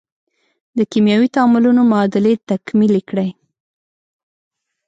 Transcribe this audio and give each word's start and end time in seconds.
د 0.77 0.79
کیمیاوي 0.91 1.27
تعاملونو 1.35 1.81
معادلې 1.91 2.33
تکمیلې 2.49 3.01
کړئ. 3.09 3.29